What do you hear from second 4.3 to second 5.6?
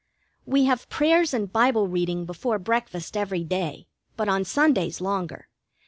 Sundays longer.